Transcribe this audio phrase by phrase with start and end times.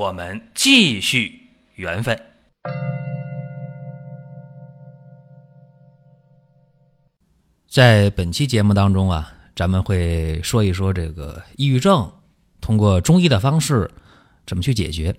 [0.00, 1.38] 我们继续
[1.74, 2.18] 缘分。
[7.68, 12.10] 在本期节目当中啊，咱们会说一说这个抑郁症，
[12.62, 13.90] 通过中医的方式
[14.46, 15.14] 怎么去解决。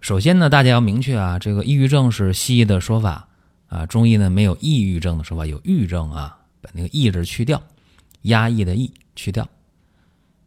[0.00, 3.28] 首先呢，大家要明确啊，这个抑郁症是西医的说法
[3.68, 7.62] 啊，中医呢没有抑郁症的说法，有郁症啊，把那个“抑”字去掉，
[8.22, 9.48] 压抑的“抑”去掉。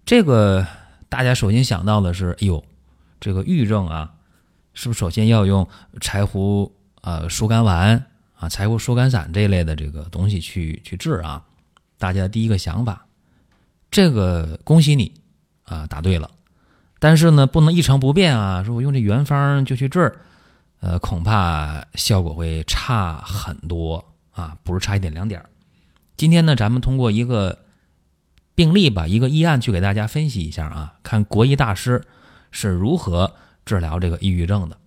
[0.03, 0.67] 这个
[1.07, 2.61] 大家首先想到的是，哎呦，
[3.23, 4.11] 这个郁症啊，
[4.73, 5.65] 是不是首先要用
[6.01, 8.05] 柴胡啊疏肝丸？
[8.35, 11.41] 啊，柴胡疏肝散这一类的这个东西去去治啊，
[11.97, 13.05] 大家的第一个想法，
[13.89, 15.13] 这个恭喜你
[15.63, 16.29] 啊，答对了。
[16.99, 20.13] 但是呢，不能一成不变啊，说我用这原方就去治，
[20.81, 25.41] 呃，恐怕效果会差很多啊，不是差一点两点。
[26.17, 27.59] 今天呢，咱们通过一个
[28.53, 32.03] 病例吧，一个医案去给大家分析一下啊，看国医大师
[32.53, 34.77] 是如何治疗这个抑郁症的。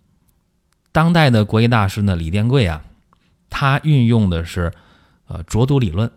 [0.91, 2.83] 当代的国医大师呢，李殿贵啊。
[3.48, 4.72] 他运用的是，
[5.28, 6.11] 呃，浊毒理论、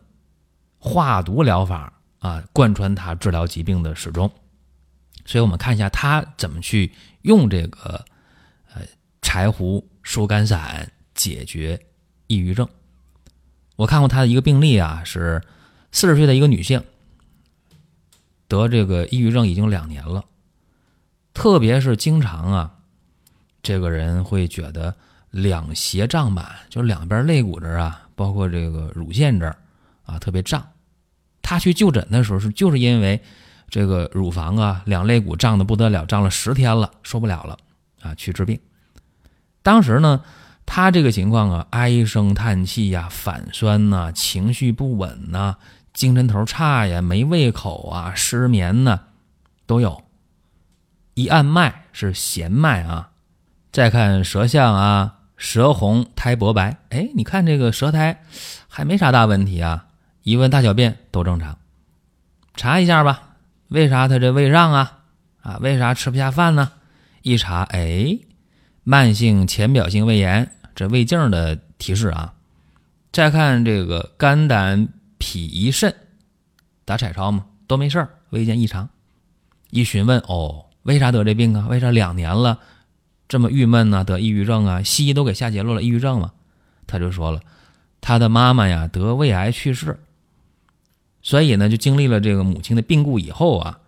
[0.77, 4.30] 化毒疗法啊，贯穿他治疗疾病的始终。
[5.25, 8.03] 所以我们看一下他怎么去用这个，
[8.73, 8.81] 呃，
[9.22, 11.80] 柴胡疏肝散解决
[12.27, 12.67] 抑郁症。
[13.75, 15.42] 我看过他的一个病例啊，是
[15.92, 16.83] 四十岁的一个女性，
[18.50, 20.25] 得这个抑郁症已经两年了，
[21.40, 22.70] 特别是经常啊，
[23.64, 24.94] 这个人会觉得。
[25.32, 29.56] 两胁胀满，就两边肋骨这儿啊，包括这个乳腺这儿
[30.04, 30.67] 啊，特别胀。
[31.44, 33.22] 他去就诊的时候是就是因为
[33.70, 37.56] 这个乳房啊，两肋骨胀的不得了，胀了十天了，受不了了
[38.02, 38.60] 啊，去治病。
[39.61, 40.23] 当时呢，
[40.66, 45.58] 他这个情况啊，唉声叹气呀，反酸呐，情绪不稳呐，
[45.94, 49.00] 精神头差呀，没胃口啊，失眠呐，
[49.67, 50.04] 都有。
[51.20, 53.10] 一按脉是弦脉啊，
[53.74, 55.16] 再看舌象啊。
[55.36, 58.22] 舌红苔薄白，哎，你看这个舌苔
[58.68, 59.88] 还没啥大问题啊，
[60.24, 61.58] 一问大小便都正常，
[62.56, 63.36] 查一下吧，
[63.70, 65.00] 为啥他这胃胀啊？
[65.42, 66.72] 啊，为啥吃不下饭呢？
[67.22, 68.20] 一查，哎，
[68.84, 72.34] 慢性浅表性胃炎，这胃镜的提示啊。
[73.12, 75.94] 再看这个肝胆脾胰肾，
[76.84, 77.46] 打彩超嘛？
[77.66, 78.90] 都没事儿，胃见异常。
[79.70, 81.67] 一询问，哦，为啥得这病啊？
[81.70, 82.60] 为啥两年了？
[83.28, 84.04] 这么郁闷呢？
[84.04, 84.82] 得抑郁症啊？
[84.82, 86.32] 西医都给下结论了，抑郁症嘛。
[86.88, 87.42] 他就说了，
[88.02, 90.00] 他的妈妈呀得胃癌去世，
[91.22, 93.80] 所以呢就经历了这个母亲的病故以后啊，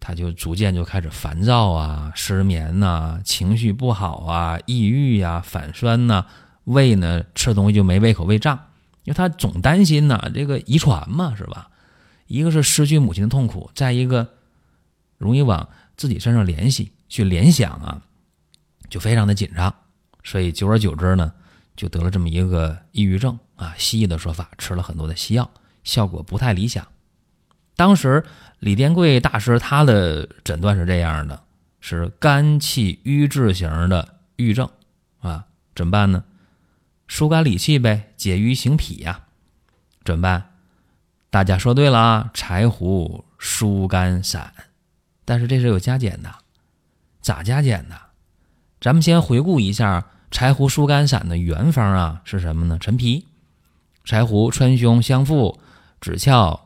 [0.00, 6.26] 他就逐渐就开始烦躁啊、失眠呐、情绪不好啊、抑郁呀、反酸呐，
[6.64, 8.58] 胃呢吃东西就没胃口、胃胀，
[9.04, 11.70] 因为他总担心呐，这个遗传嘛，是吧？
[12.26, 14.28] 一个是失去母亲的痛苦，再一个
[15.16, 18.02] 容易往自己身上联系、去联想啊。
[18.88, 19.74] 就非常的紧张，
[20.22, 21.32] 所以久而久之呢，
[21.74, 23.74] 就得了这么一个抑郁症啊。
[23.76, 25.50] 西医的说法，吃了很多的西药，
[25.82, 26.86] 效果不太理想。
[27.74, 28.24] 当时
[28.60, 31.42] 李殿贵大师他的诊断是这样的：
[31.80, 34.70] 是肝气瘀滞型的郁症
[35.18, 36.22] 啊，怎么办呢？
[37.08, 39.24] 疏肝理气呗，解郁行脾呀。
[40.04, 40.54] 怎么办？
[41.28, 44.52] 大家说对了啊，柴胡疏肝散。
[45.26, 46.34] 但是这是有加减的，
[47.20, 47.96] 咋加减呢？
[48.80, 52.78] 咱们先回顾一下柴胡疏肝散的原方啊，是什么呢？
[52.78, 53.26] 陈皮、
[54.04, 55.60] 柴胡、川芎、香附、
[56.00, 56.60] 枳壳、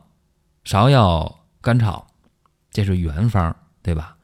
[0.63, 2.07] 芍药、甘草，
[2.71, 4.15] 这是原方，对吧？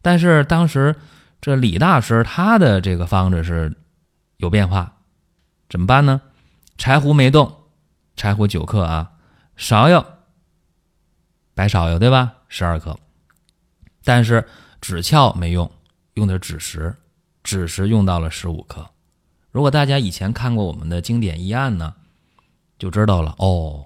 [0.00, 0.94] 但是当时
[1.40, 3.76] 这李大师他的这个方子是
[4.36, 4.98] 有变化，
[5.68, 6.20] 怎么办呢？
[6.76, 7.64] 柴胡没动，
[8.14, 9.12] 柴胡九克啊，
[9.56, 10.06] 芍药、
[11.54, 12.34] 白芍药对吧？
[12.48, 12.98] 十二克，
[14.04, 14.46] 但是
[14.80, 15.70] 枳壳没用，
[16.14, 16.94] 用的是枳实。
[17.42, 18.88] 枳实用到了十五克，
[19.50, 21.94] 如果大家以前看过我们的经典医案呢，
[22.78, 23.84] 就知道了哦，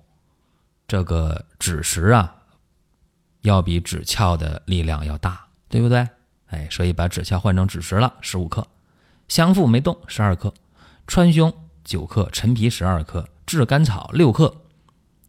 [0.87, 2.37] 这个枳实啊，
[3.41, 6.09] 要比枳壳的力量要大，对不对？
[6.47, 8.64] 哎，所以把枳壳换成枳实了，十五克。
[9.26, 10.55] 香附没动，十二克。
[11.09, 14.55] 川芎九克，陈皮十二克，炙甘草六克。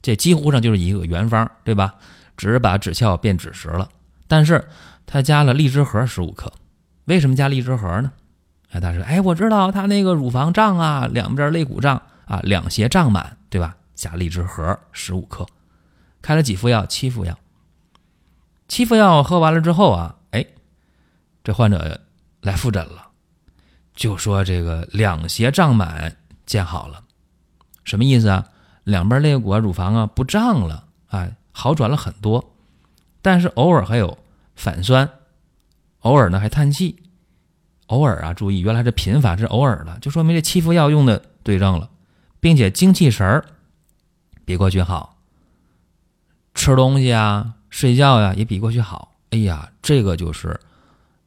[0.04, 1.96] 这几乎上就是一个原方，对吧？
[2.38, 3.90] 只是把枳壳变枳实了，
[4.30, 4.70] 但是
[5.06, 6.54] 他加了荔枝核十五克。
[7.06, 8.12] 为什么加荔枝核呢？
[8.70, 13.76] 哎，他说：“哎，我知道他那个乳房胀啊，两边肋骨胀啊，两胁胀满，对吧？
[13.96, 15.48] 加荔枝核十五克，
[16.22, 16.86] 开了几副药？
[16.86, 17.38] 七副药。
[18.68, 20.46] 七副药喝完了之后啊，哎，
[21.44, 22.00] 这患者
[22.42, 23.08] 来复诊了，
[23.96, 26.16] 就说这个两胁胀满
[26.46, 27.02] 见好了，
[27.84, 28.46] 什么意思啊？
[28.84, 32.54] 两边肋骨啊、乳房啊不胀了啊，好转了很多，
[33.22, 34.18] 但是偶尔还有
[34.56, 35.10] 反酸，
[36.00, 37.04] 偶尔呢还叹气。”
[37.88, 41.90] 偶尔啊，注意，原来这频繁是偶尔的，就说明这七副药用的对症了，
[42.40, 43.44] 并且精气神儿
[44.46, 45.18] 比过去好，
[46.54, 49.16] 吃东西啊、睡觉呀也比过去好。
[49.32, 50.60] 哎呀，这个就是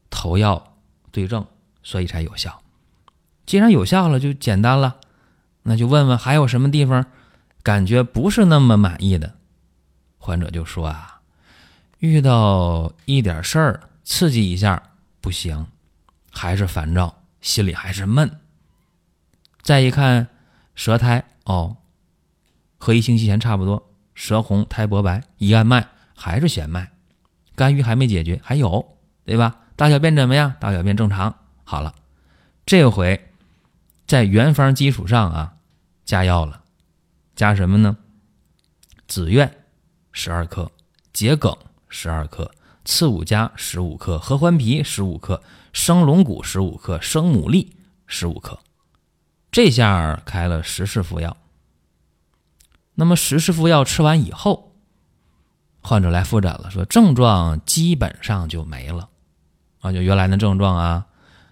[0.08, 0.74] 投药
[1.10, 1.44] 对症，
[1.82, 2.62] 所以才有效。
[3.44, 4.98] 既然有效了，就简单了，
[5.64, 7.04] 那就问问还有什么地方
[7.64, 9.34] 感觉不是那么满意的。
[10.18, 11.11] 患者就说啊，
[12.02, 14.90] 遇到一点事儿刺激一下
[15.20, 15.68] 不行。
[16.32, 18.40] 还是烦躁，心里还是闷。
[19.60, 20.26] 再一看
[20.74, 21.76] 舌苔，哦，
[22.76, 25.22] 和一星期前差不多，舌红苔薄白。
[25.38, 26.90] 一按脉还是弦脉，
[27.54, 29.60] 肝郁还没解决，还有，对吧？
[29.76, 30.52] 大小便怎么样？
[30.58, 31.32] 大小便正常。
[31.62, 31.94] 好了，
[32.66, 33.28] 这回
[34.08, 35.54] 在原方基础上啊，
[36.04, 36.64] 加药了，
[37.36, 37.96] 加什么呢？
[39.06, 39.54] 紫苑
[40.10, 40.72] 十二克，
[41.12, 41.56] 桔梗
[41.94, 42.50] 十二克，
[42.86, 45.42] 刺五加十五克，合欢皮十五克。
[45.74, 47.68] 生龙骨十五克，生牡蛎
[48.06, 48.58] 十五克，
[49.50, 51.36] 这下开了十式服药。
[52.94, 54.74] 那么十式服药吃完以后，
[55.82, 59.08] 患者来复诊了，说症状基本上就没了
[59.80, 61.06] 啊，就原来的症状啊，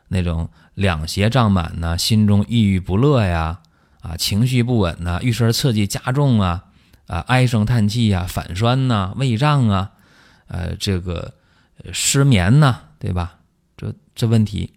[0.08, 3.60] 那种两胁胀满呐，心中抑郁不乐呀，
[4.00, 6.64] 啊，情绪不稳呐，遇事刺激加重啊，
[7.06, 9.92] 啊，唉声叹气呀，反酸呐，胃胀啊，
[10.50, 11.32] 呃，这个
[11.92, 13.38] 失眠呐，对吧？
[13.76, 14.74] 这这问题，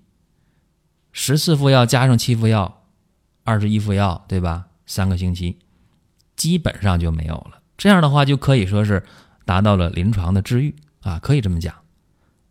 [1.11, 2.83] 十四副药加上七副药，
[3.43, 4.67] 二十一副药，对吧？
[4.85, 5.57] 三个星期，
[6.35, 7.59] 基本上就没有了。
[7.75, 9.03] 这样的话，就可以说是
[9.45, 11.73] 达到了临床的治愈啊，可以这么讲。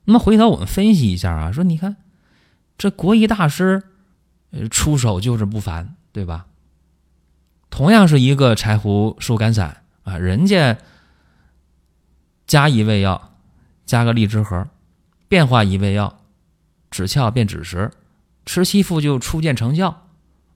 [0.05, 1.97] 那么回头我们分析一下啊，说你看
[2.77, 3.85] 这国医大师，
[4.51, 6.47] 呃，出手就是不凡，对吧？
[7.71, 10.77] 同样是一个柴胡疏肝散啊，人家
[12.53, 13.33] 加一味药，
[13.87, 14.69] 加个荔枝核，
[15.27, 16.19] 变化一味药。
[16.91, 17.91] 止窍变止食，
[18.45, 20.07] 吃七副就初见成效，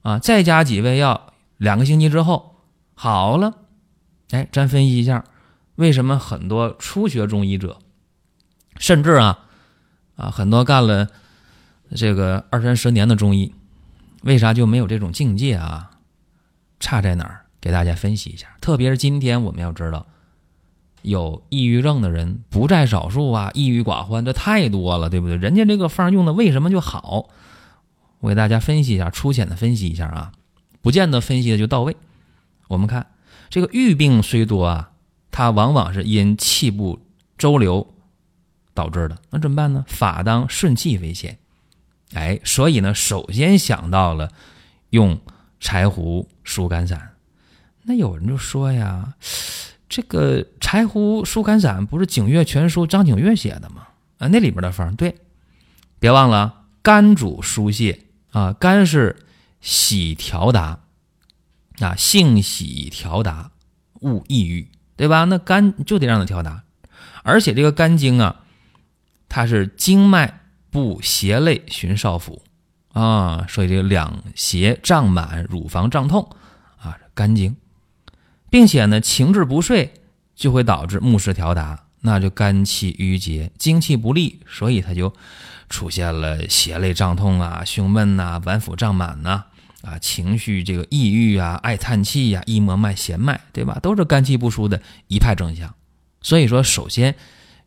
[0.03, 2.57] 啊，再加几味药，两个星期之后
[2.93, 3.61] 好了。
[4.33, 5.25] 哎，咱分析一下，
[5.77, 7.79] 为什么很多初学中医者，
[8.77, 9.47] 甚至啊
[10.17, 11.09] 啊很多干了
[11.95, 13.55] 这个二三十年的中医，
[14.21, 15.93] 为啥就没有这种境界啊？
[16.79, 17.47] 差在哪儿？
[17.59, 18.49] 给大家分析一下。
[18.61, 20.07] 特别是今天我们要知道。
[21.07, 25.37] 有抑郁症的人不在少数啊，抑郁寡欢这太多了，对不对？
[25.37, 27.29] 人家这个方用的为什么就好？
[28.19, 30.33] 我给大家分析一下，粗浅的分析一下啊，
[30.83, 31.97] 不见得分析的就到位。
[32.67, 33.07] 我们看
[33.49, 34.91] 这个郁病虽多啊，
[35.31, 36.99] 它往往是因气不
[37.39, 37.87] 周流
[38.75, 39.85] 导致的，那怎么办呢？
[39.87, 41.39] 法当顺气为先，
[42.15, 44.33] 哎，所以呢，首先想到了
[44.91, 45.21] 用
[45.61, 47.13] 柴胡疏肝散。
[47.85, 49.15] 那有人就说呀。
[49.89, 53.87] 这个柴胡疏肝散不是《景岳全书》张景岳写的吗？
[54.19, 55.15] 啊，那里边的方对，
[55.99, 58.01] 别忘了肝主疏泄
[58.33, 59.17] 啊，肝是
[59.61, 60.81] 喜调达
[61.81, 63.51] 啊，性喜调达，
[64.01, 65.25] 勿抑郁，对吧？
[65.25, 66.65] 那肝就得让它调达，
[67.23, 68.41] 而且这个肝经啊，
[69.29, 72.43] 它是经脉布胁肋循少府
[72.93, 76.29] 啊，所以这个两胁胀满，乳房胀痛
[76.79, 77.55] 啊，肝经。
[78.49, 79.93] 并且呢，情志不遂
[80.35, 85.13] 就会导致目失调达，那就肝气郁结，精气不利，所以它就
[85.69, 89.45] 出现了胁肋胀痛啊、胸闷呐、脘腹胀满呐、
[89.83, 93.79] 啊情绪这个抑郁啊、爱叹气呀、一膜脉、弦脉，对吧？
[93.83, 95.75] 都是肝气不舒的一派征象。
[96.23, 97.15] 所以说，首先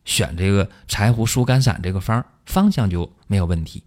[0.06, 3.84] 选这个柴胡疏肝散这个方方向就没有问题。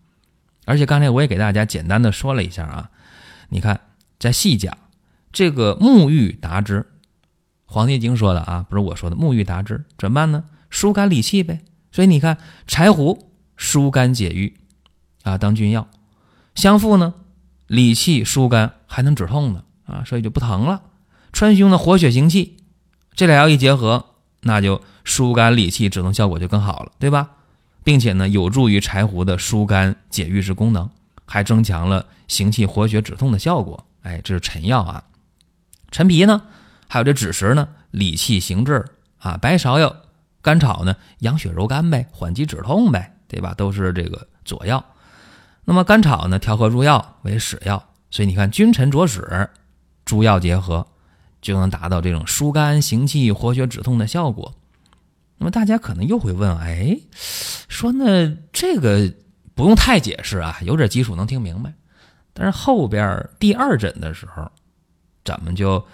[0.65, 2.91] 而且刚才我也给大家简单的说了一下啊，
[3.49, 3.81] 你看
[4.19, 4.77] 再细讲。
[5.33, 6.81] 这个沐浴达之，
[7.65, 9.17] 《黄帝经》说的啊，不是我说的。
[9.17, 10.45] 沐浴达之怎么办呢？
[10.69, 11.61] 疏肝理气呗。
[11.91, 14.55] 所以你看，柴胡疏肝解郁
[15.23, 15.89] 啊，当君药；
[16.55, 17.15] 香附呢，
[17.67, 20.83] 理气疏肝，还能止痛呢啊，所以就不疼了。
[21.33, 22.59] 川芎呢，活血行气，
[23.15, 24.05] 这俩药一结合，
[24.41, 27.31] 那就疏肝理气、止痛效果就更好了，对吧？
[27.85, 30.89] 并且呢，有助于柴胡的疏肝解郁之功能，
[31.25, 33.87] 还增强了行气活血止痛的效果。
[34.03, 35.03] 哎，这是陈药啊。
[35.93, 36.43] 陈皮呢，
[36.89, 38.85] 还有这枳实呢，理气行滞
[39.19, 39.95] 啊；白芍药、
[40.41, 43.55] 甘草呢，养血柔肝呗，缓急止痛呗，对吧？
[43.55, 44.85] 都是这个佐药。
[45.65, 49.49] 那么甘草呢，调和入药为使药，所以你看君臣佐使，
[50.05, 50.85] 诸药结合，
[51.41, 54.55] 就能达到这种疏肝行气、活血止痛的效果。
[55.39, 56.99] 那么大家可能又会问，哎，
[57.69, 59.13] 说那这个
[59.55, 61.75] 不用太解释啊，有点基础能听明白。
[62.33, 64.51] 但是后边第二诊的时候，
[65.25, 65.85] 咱们就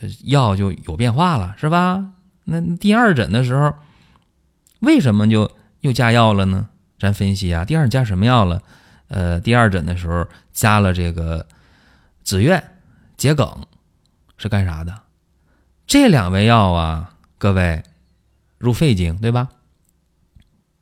[0.00, 2.12] 呃药就有变化了，是吧？
[2.44, 3.74] 那第二诊的时候，
[4.80, 6.68] 为什么就又加药了呢？
[6.98, 8.62] 咱分析啊，第二加什么药了？
[9.08, 11.46] 呃，第二诊的时候加了这个
[12.24, 12.62] 紫苑、
[13.16, 13.66] 桔梗，
[14.36, 15.02] 是干啥的？
[15.86, 17.82] 这两味药啊，各位
[18.58, 19.48] 入肺经，对吧？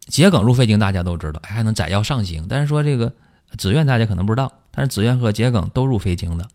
[0.08, 2.46] 桔梗入肺经，大家都知道，还能载药上行。
[2.48, 3.12] 但是说这个
[3.58, 6.48] 紫苑，大家可能不知道，但是紫苑和桔梗都入肺经的。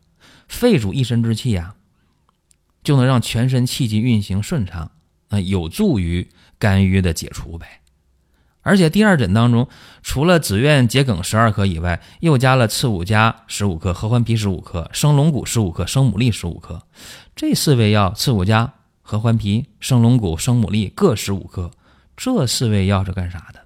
[0.49, 1.75] 肺主一身之气呀，
[2.83, 4.91] 就能让全身气机运行顺畅，
[5.29, 6.27] 啊，有助于
[6.57, 7.79] 肝郁的解除呗。
[8.61, 9.69] 而且第二诊当中，
[10.03, 16.83] 除了紫苑、桔梗十二克以外，又加了刺五加十五克、合欢皮十五克、生龙骨十五克、生牡蛎十五克。
[17.35, 21.71] 这四味药，刺五加、合欢皮、生龙骨、生牡蛎各十五克。
[22.17, 23.61] 这四味药是干啥的？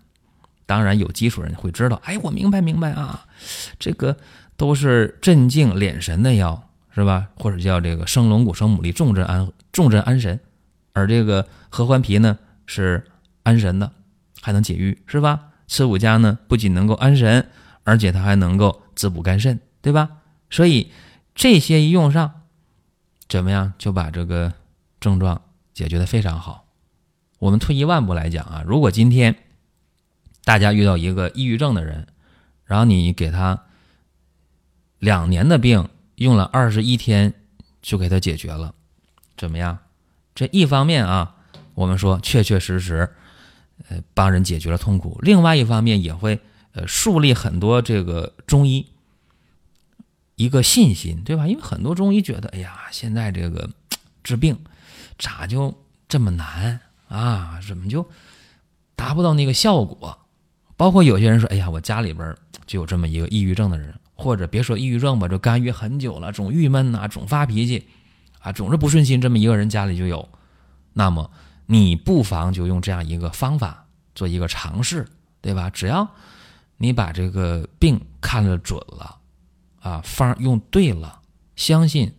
[0.65, 1.99] 当然有基础人会知道。
[2.05, 3.25] 哎，我明白明白啊，
[3.79, 4.15] 这个
[4.55, 7.29] 都是镇静敛神的药，是吧？
[7.35, 10.39] 或者叫这个生龙骨、生牡蛎重镇安重镇安神，
[10.93, 13.05] 而这个合欢皮呢是
[13.43, 13.91] 安神的。
[14.41, 15.51] 还能解郁是吧？
[15.67, 17.49] 吃五加呢，不仅能够安神，
[17.85, 20.17] 而且它还能够滋补肝肾，对吧？
[20.49, 20.91] 所以
[21.33, 22.41] 这些一用上，
[23.29, 24.51] 怎么样就把这个
[24.99, 25.41] 症状
[25.73, 26.65] 解决的非常好。
[27.39, 29.33] 我们退一万步来讲啊，如果今天
[30.43, 32.07] 大家遇到一个抑郁症的人，
[32.65, 33.63] 然后你给他
[34.99, 37.33] 两年的病用了二十一天
[37.81, 38.73] 就给他解决了，
[39.37, 39.77] 怎么样？
[40.35, 41.35] 这一方面啊，
[41.73, 43.09] 我们说确确实实。
[43.89, 45.19] 呃，帮人解决了痛苦。
[45.23, 46.39] 另外一方面，也会
[46.73, 48.87] 呃树立很多这个中医
[50.35, 51.47] 一个信心，对吧？
[51.47, 53.69] 因为很多中医觉得，哎呀，现在这个
[54.23, 54.57] 治病
[55.17, 55.73] 咋就
[56.07, 56.79] 这么难
[57.09, 57.59] 啊？
[57.67, 58.07] 怎么就
[58.95, 60.19] 达不到那个效果？
[60.77, 62.33] 包括有些人说，哎呀，我家里边
[62.67, 67.87] 就有这么一个抑郁症的人，或者别说抑郁症吧，就干郁很久了，总郁闷呐，总发脾气
[68.39, 70.29] 啊，总是不顺心，这么一个人家里就有，
[70.93, 71.31] 那么。
[71.65, 75.07] 你不妨就用这样一个方法做一个尝试，
[75.39, 75.69] 对吧？
[75.69, 76.05] 只要
[76.75, 79.17] 你把这个病看了准了，
[79.79, 81.21] 啊，方用对了，
[81.55, 82.13] 相信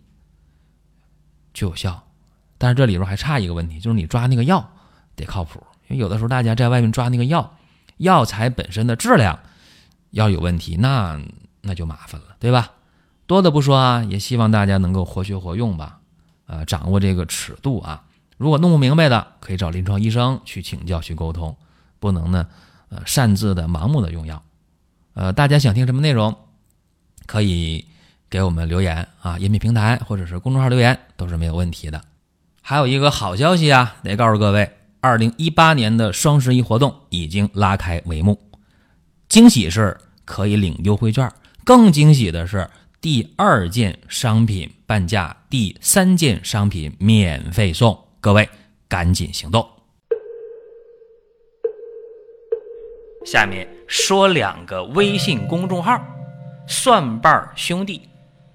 [1.52, 2.02] 就有效。
[2.56, 4.66] 但是这里边还差一个问题，就是你抓那个药
[5.14, 5.62] 得靠谱。
[5.88, 7.54] 因为有的时候大家在外面抓那个药，
[7.98, 9.38] 药材本身的质量
[10.10, 11.20] 要有问题，那
[11.64, 12.72] 那就麻烦了，对吧？
[13.26, 15.98] 多的不说啊，也希望大家能够活学活用吧，
[16.46, 18.04] 呃，掌握这个尺度啊。
[18.36, 21.56] 如果弄不明白的，可以找临床医生去请教、去沟通，
[21.98, 22.46] 不能呢，
[22.90, 24.42] 呃，擅自的、盲目的用药。
[25.14, 26.36] 呃，大家想听什么内容，
[27.26, 27.86] 可以
[28.28, 32.02] 给我们留言啊，音频平台或者是公众号留言都是没有问题的。
[32.60, 38.40] 还有一个好消息啊，得告诉各位，二零一八年的双十一活动已经拉开帷幕。
[39.28, 41.30] 惊喜是可以领优惠券，
[41.64, 42.68] 更惊喜的是
[43.00, 47.98] 第二件商品半价，第三件商品免费送。
[48.20, 48.46] 各位，
[48.86, 49.66] 赶紧行动！
[53.24, 55.98] 下面说两个微信公众号：
[56.68, 58.02] 蒜瓣兄弟、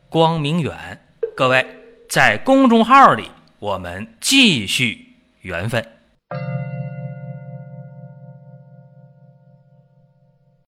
[0.07, 0.75] 光明远。
[1.35, 1.65] 各位
[2.07, 5.83] 在公众号里，我们继续缘分。